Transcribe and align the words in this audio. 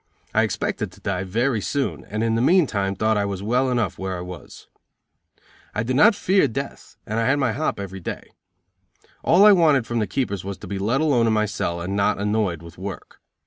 I 0.33 0.41
expected 0.41 0.91
to 0.93 0.99
die 0.99 1.23
very 1.23 1.61
soon, 1.61 2.05
and 2.05 2.23
in 2.23 2.33
the 2.33 2.41
meantime 2.41 2.95
thought 2.95 3.17
I 3.19 3.25
was 3.25 3.43
well 3.43 3.69
enough 3.69 3.99
where 3.99 4.17
I 4.17 4.21
was. 4.21 4.65
I 5.75 5.83
did 5.83 5.95
not 5.95 6.15
fear 6.15 6.47
death, 6.47 6.97
and 7.05 7.19
I 7.19 7.27
had 7.27 7.37
my 7.37 7.51
hop 7.53 7.79
every 7.79 7.99
day. 7.99 8.31
All 9.21 9.45
I 9.45 9.51
wanted 9.51 9.85
from 9.85 9.99
the 9.99 10.07
keepers 10.07 10.43
was 10.43 10.57
to 10.57 10.67
be 10.67 10.79
let 10.79 11.01
alone 11.01 11.27
in 11.27 11.33
my 11.33 11.45
cell 11.45 11.79
and 11.81 11.95
not 11.95 12.17
annoyed 12.17 12.63
with 12.63 12.79
work. 12.79 13.21